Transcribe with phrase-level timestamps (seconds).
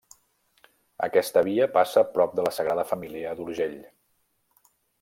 [1.07, 3.77] Aquesta via passa prop la Sagrada Família d'Urgell.